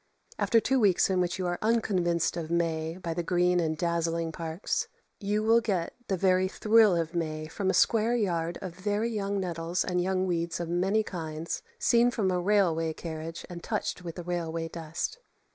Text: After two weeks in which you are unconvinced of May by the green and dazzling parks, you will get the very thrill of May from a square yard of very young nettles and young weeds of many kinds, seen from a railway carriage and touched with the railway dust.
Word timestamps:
After 0.39 0.59
two 0.59 0.79
weeks 0.79 1.11
in 1.11 1.21
which 1.21 1.37
you 1.37 1.45
are 1.45 1.59
unconvinced 1.61 2.35
of 2.35 2.49
May 2.49 2.97
by 2.97 3.13
the 3.13 3.21
green 3.21 3.59
and 3.59 3.77
dazzling 3.77 4.31
parks, 4.31 4.87
you 5.19 5.43
will 5.43 5.61
get 5.61 5.93
the 6.07 6.17
very 6.17 6.47
thrill 6.47 6.95
of 6.95 7.13
May 7.13 7.47
from 7.47 7.69
a 7.69 7.73
square 7.75 8.15
yard 8.15 8.57
of 8.63 8.73
very 8.73 9.11
young 9.11 9.39
nettles 9.39 9.83
and 9.85 10.01
young 10.01 10.25
weeds 10.25 10.59
of 10.59 10.69
many 10.69 11.03
kinds, 11.03 11.61
seen 11.77 12.09
from 12.09 12.31
a 12.31 12.39
railway 12.41 12.93
carriage 12.93 13.45
and 13.47 13.63
touched 13.63 14.03
with 14.03 14.15
the 14.15 14.23
railway 14.23 14.67
dust. 14.69 15.19